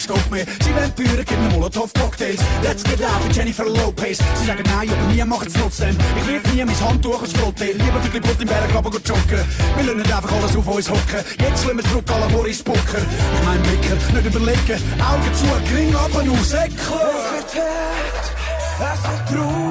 niemand 0.00 0.02
stoppt 0.02 0.30
mir. 0.30 0.46
Sie 0.64 0.74
wollen 0.74 0.94
Türen, 0.94 1.24
gib 1.24 1.38
mir 1.40 1.50
Molotov-Cocktails. 1.50 2.40
Let's 2.62 2.82
get 2.84 3.02
out 3.02 3.28
wie 3.28 3.32
Jennifer 3.32 3.64
Lopez. 3.64 4.18
Sie 4.34 4.46
sagen 4.46 4.62
nein, 4.64 4.88
aber 4.90 5.14
wir 5.14 5.26
machen's 5.26 5.54
trotzdem. 5.54 5.96
Ich 6.16 6.26
wirf 6.26 6.54
nie 6.54 6.64
mein 6.64 6.80
Handtuch 6.80 7.22
ins 7.22 7.32
Flottel. 7.32 7.72
Lieber 7.72 8.00
für 8.02 8.10
die 8.10 8.20
Butt 8.20 8.40
im 8.40 8.48
Berggraben 8.48 8.90
go 8.90 8.98
joggen. 8.98 9.44
Wir 9.76 9.84
lassen 9.84 10.12
einfach 10.12 10.32
alles 10.32 10.56
auf 10.56 10.66
uns 10.66 10.88
hocken. 10.88 11.24
Jetzt 11.38 11.64
lassen 11.64 11.76
wir 11.76 11.84
zurück 11.84 12.04
alle 12.12 12.32
Boris 12.32 12.62
Bucker. 12.62 12.98
Ich 12.98 13.44
mein 13.44 13.62
Blicker, 13.62 13.94
nicht 14.14 14.26
überlegen. 14.26 14.82
Augen 15.00 15.34
zu, 15.34 15.46
Gring 15.72 15.94
ab 15.94 16.14
und 16.14 16.30
aus, 16.30 16.52
Eckler. 16.52 17.10
Es 17.24 17.54
wird 17.54 17.64
hart, 17.64 19.30
es. 19.30 19.69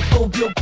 sou 0.00 0.24
o 0.24 0.28
guilty 0.28 0.61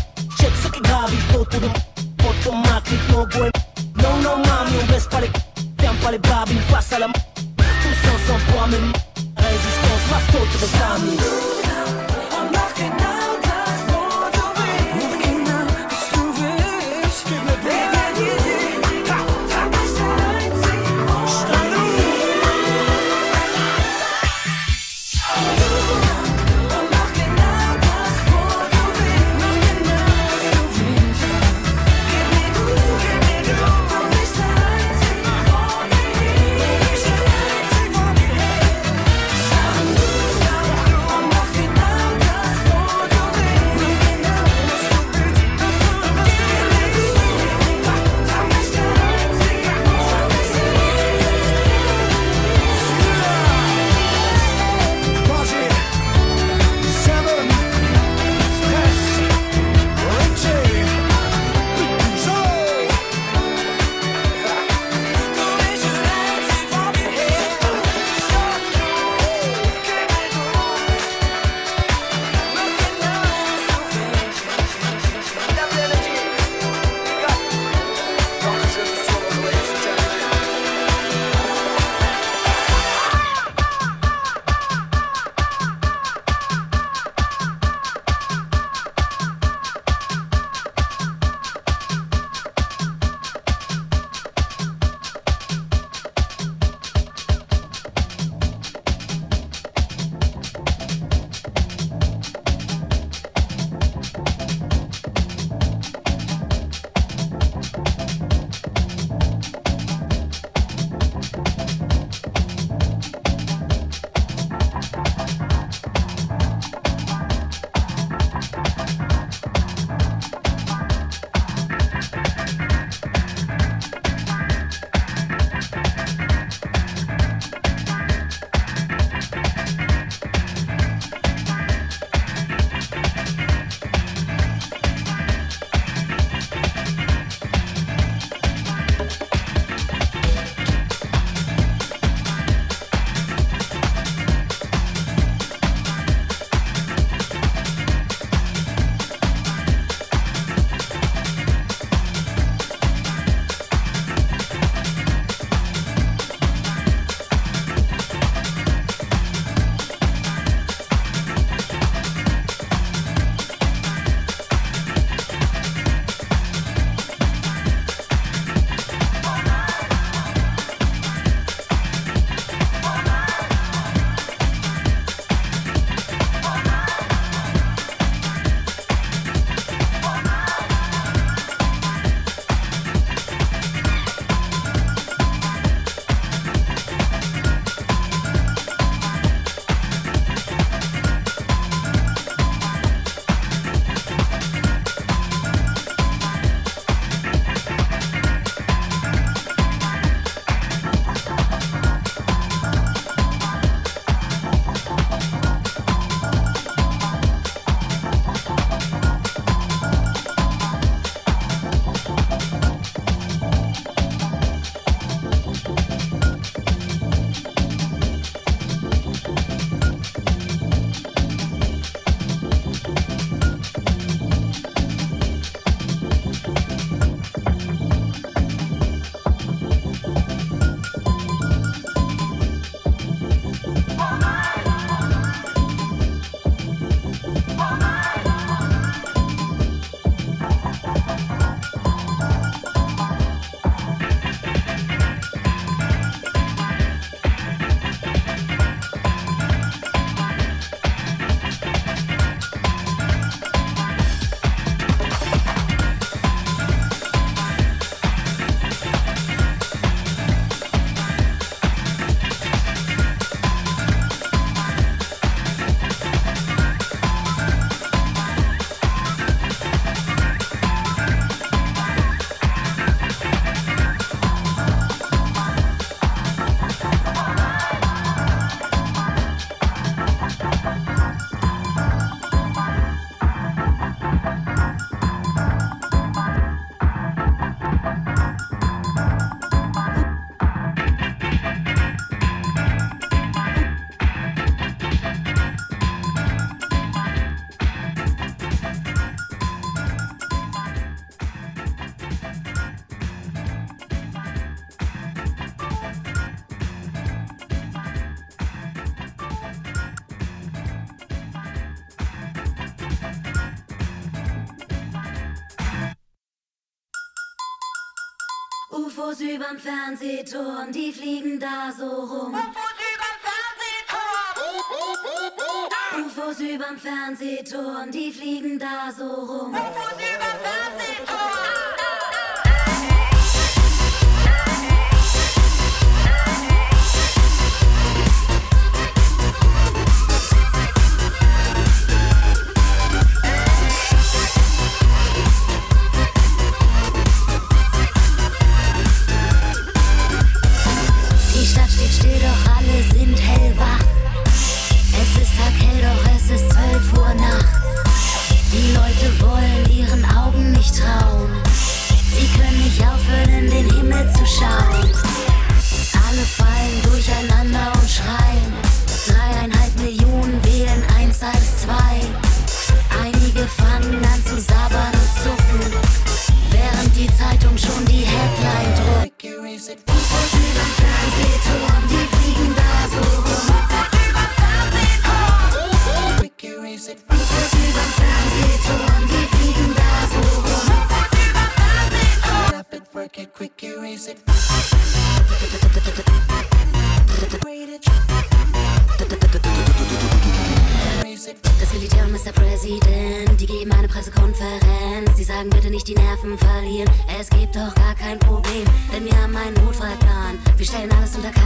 Fernsehturm, 319.91 320.71
die 320.73 320.93
fliegen 320.93 321.41
da 321.41 321.73
so 321.77 322.00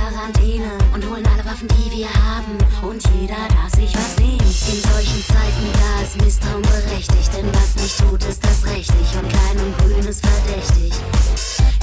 Quarantäne 0.05 0.69
und 0.93 1.03
holen 1.09 1.27
alle 1.33 1.43
Waffen, 1.47 1.67
die 1.69 1.91
wir 1.91 2.13
haben. 2.13 2.59
Und 2.83 3.03
jeder 3.17 3.49
darf 3.49 3.73
sich 3.75 3.95
was 3.95 4.19
nehmen. 4.19 4.39
In 4.39 4.81
solchen 4.93 5.25
Zeiten, 5.25 5.65
da 5.73 6.03
ist 6.05 6.21
Misstrauen 6.21 6.61
berechtigt. 6.61 7.31
Denn 7.35 7.49
was 7.55 7.75
nicht 7.83 7.99
tut, 7.99 8.23
ist 8.25 8.45
das 8.45 8.67
richtig. 8.67 9.07
Und 9.17 9.29
klein 9.31 9.57
und 9.65 9.79
grün 9.79 10.05
ist 10.05 10.21
verdächtig. 10.21 10.93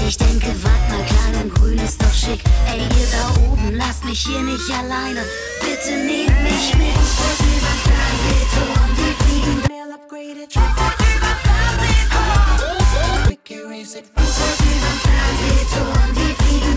Ich 0.07 0.17
denke, 0.17 0.53
wart 0.61 0.89
mal, 0.89 1.03
klein 1.03 1.43
und 1.43 1.55
grün 1.55 1.79
ist 1.79 1.99
doch 1.99 2.13
schick. 2.13 2.43
Ey, 2.69 2.81
ihr 2.81 3.07
da 3.09 3.41
oben, 3.41 3.73
lasst 3.73 4.05
mich 4.05 4.21
hier 4.21 4.41
nicht 4.41 4.69
alleine. 4.69 5.23
Bitte 5.61 5.97
nehmt 5.97 6.43
mich 6.43 6.75
mit. 6.77 6.93
UFOs 6.93 7.39
überm 7.41 7.79
Fernsehturm, 7.89 8.89
die 8.97 9.13
fliegen. 9.23 9.57
Mail 9.67 9.93
upgraded. 9.97 10.55
UFOs 13.75 14.57
überm 14.61 14.97
Fernsehturm, 15.09 16.13
die 16.13 16.19
fliegen. 16.19 16.40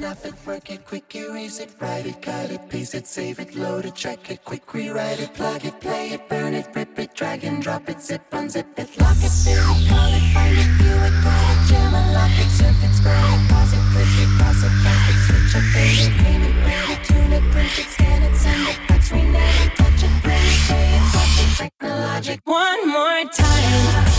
snap 0.00 0.24
it, 0.24 0.34
work 0.46 0.70
it, 0.70 0.86
quick 0.86 1.14
erase 1.14 1.60
it, 1.60 1.70
write 1.78 2.06
it, 2.06 2.22
cut 2.22 2.50
it, 2.50 2.62
paste 2.70 2.94
it, 2.94 3.06
save 3.06 3.38
it, 3.38 3.54
load 3.54 3.84
it, 3.84 3.94
check 3.94 4.30
it, 4.30 4.42
quick 4.46 4.72
rewrite 4.72 5.20
it, 5.20 5.34
plug 5.34 5.62
it, 5.62 5.78
play 5.78 6.12
it, 6.12 6.26
burn 6.26 6.54
it, 6.54 6.66
rip 6.74 6.98
it, 6.98 7.14
drag 7.14 7.44
and 7.44 7.62
drop 7.62 7.86
it, 7.86 8.00
zip, 8.00 8.22
unzip 8.30 8.78
it, 8.78 8.88
lock 8.98 9.20
it, 9.20 9.34
fill 9.44 9.60
it, 9.60 9.88
call 9.90 10.12
it, 10.18 10.24
find 10.32 10.56
it, 10.56 10.70
view 10.80 10.98
it, 11.08 11.16
call 11.22 11.46
it, 11.52 11.60
jam 11.68 11.94
and 11.94 12.12
lock 12.14 12.32
it, 12.32 12.48
surf 12.48 12.82
it, 12.82 12.94
scroll 12.96 13.34
it, 13.36 13.42
pause 13.50 13.72
it, 13.74 13.84
click 13.92 14.14
it, 14.24 14.30
cross 14.38 14.62
it, 14.64 14.74
back 14.84 15.04
it, 15.10 15.18
switch 15.26 15.54
it, 15.60 15.66
pay 15.74 15.92
it, 16.04 16.12
name 16.24 16.42
it, 16.48 16.56
read 16.64 16.90
it, 16.94 17.04
tune 17.04 17.32
it, 17.36 17.44
print 17.52 17.78
it, 17.78 17.88
scan 17.92 18.22
it, 18.22 18.34
send 18.36 18.68
it, 18.68 18.78
fax, 18.88 19.12
rename 19.12 19.36
it, 19.36 19.76
touch 19.76 20.02
it, 20.02 20.14
bring 20.24 20.44
it, 20.48 20.60
pay 20.64 20.96
it, 20.96 21.04
touch 21.12 21.36
it, 21.44 21.50
technologic. 21.60 22.40
One 22.44 22.88
more 22.88 23.24
time. 23.36 24.09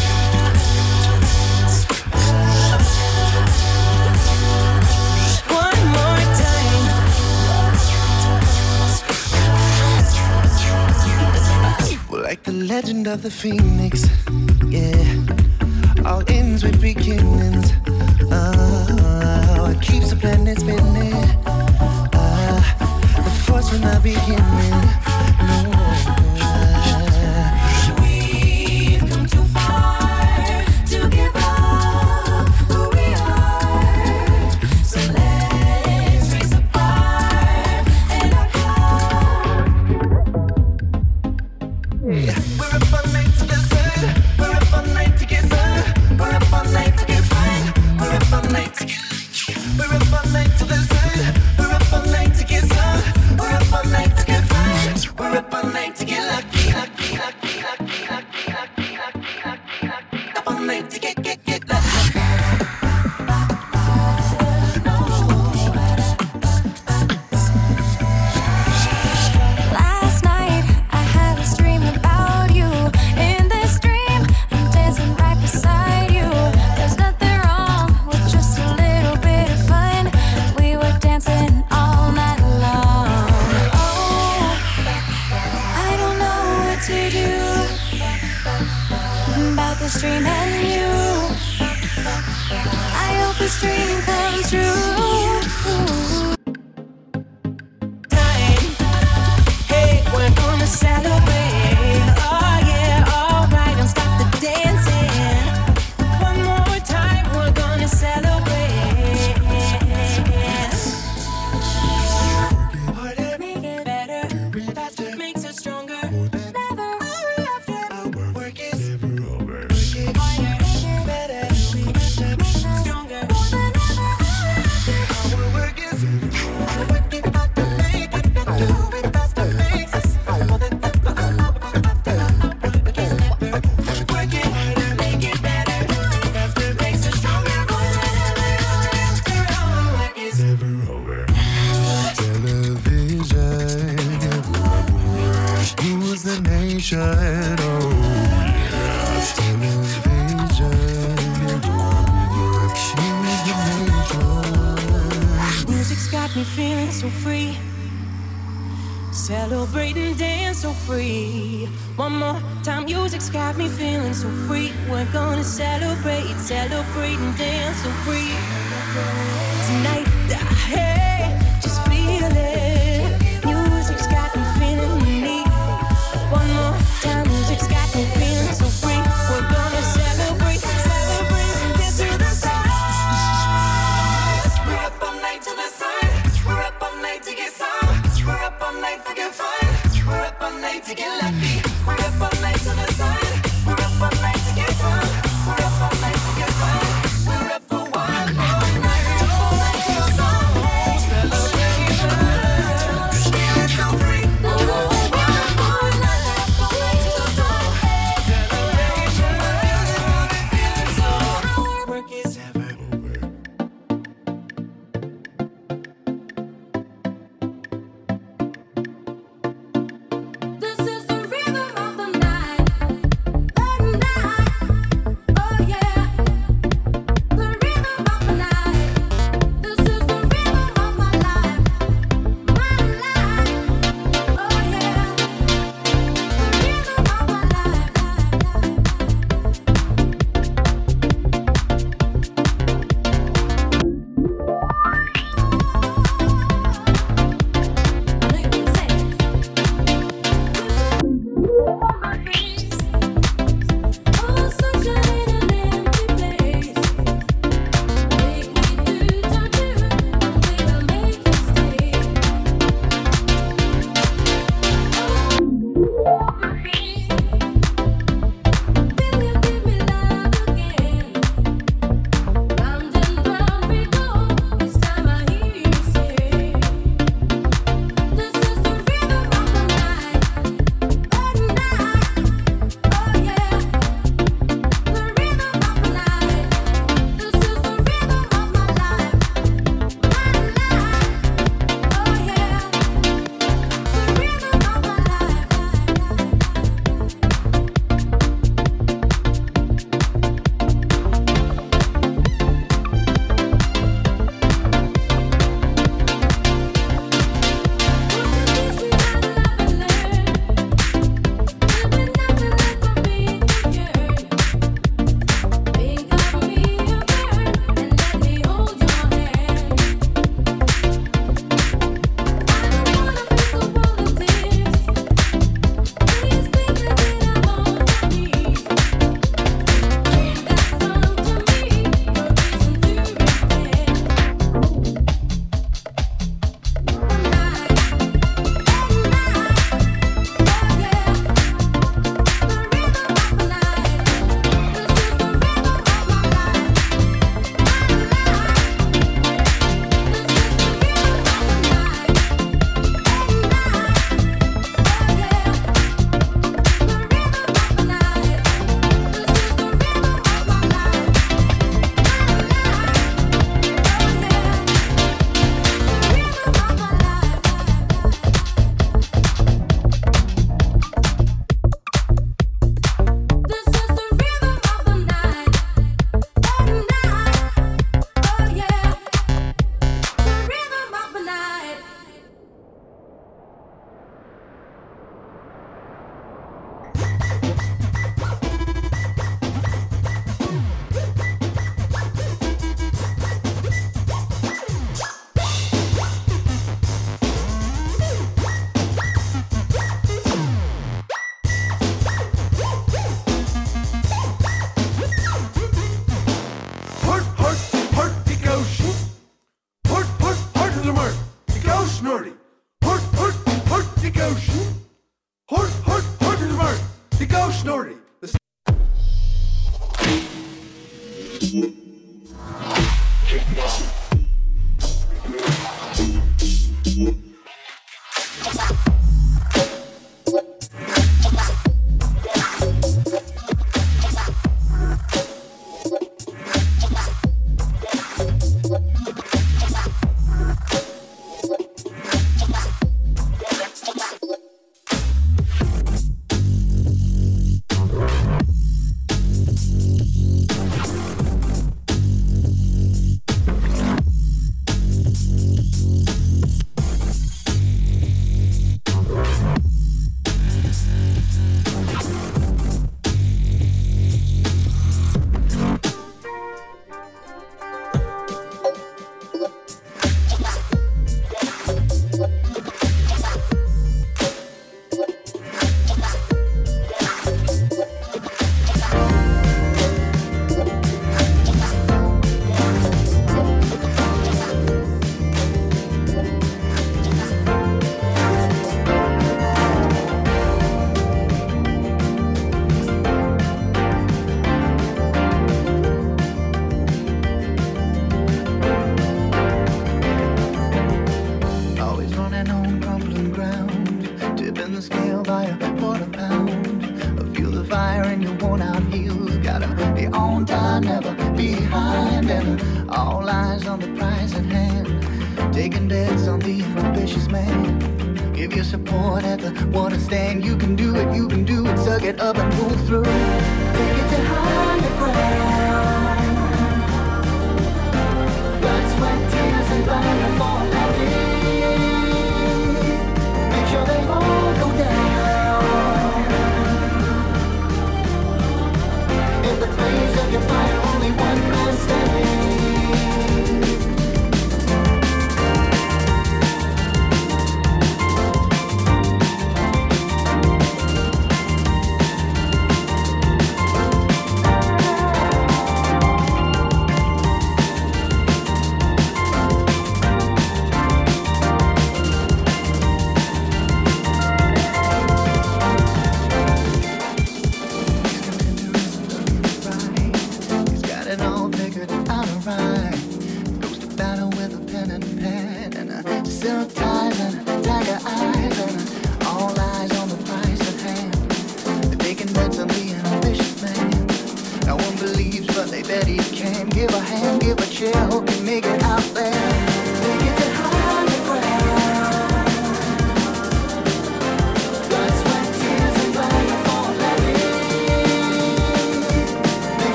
Like 12.32 12.44
the 12.44 12.54
legend 12.54 13.08
of 13.08 13.24
the 13.24 13.30
phoenix, 13.30 14.08
yeah. 14.70 16.06
All 16.06 16.24
ends 16.32 16.64
with 16.64 16.80
beginnings. 16.80 17.74
Oh, 18.32 19.68
it 19.70 19.82
keeps 19.82 20.12
the 20.12 20.16
planet 20.16 20.58
spinning. 20.60 21.14
Uh, 22.14 22.62
the 23.26 23.32
force 23.44 23.70
will 23.74 23.80
not 23.80 24.02
be 24.02 24.14
human. 24.14 24.72
No. 25.64 25.71